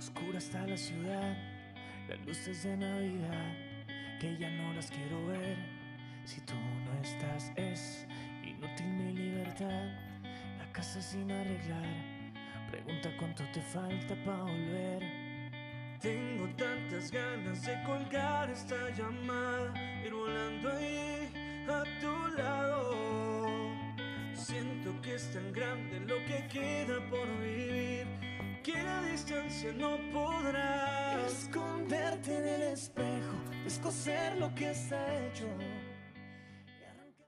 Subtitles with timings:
[0.00, 1.36] oscura está la ciudad,
[2.08, 3.52] las luces de Navidad,
[4.18, 5.58] que ya no las quiero ver.
[6.24, 8.06] Si tú no estás es
[8.42, 9.88] inútil mi libertad,
[10.58, 11.84] la casa sin arreglar.
[12.70, 15.02] Pregunta cuánto te falta para volver.
[16.00, 22.94] Tengo tantas ganas de colgar esta llamada, ir volando ahí a tu lado.
[24.32, 26.69] Siento que es tan grande lo que que
[29.76, 34.96] no podrá Esconderte en el espejo, descoser lo que está
[35.26, 35.46] hecho.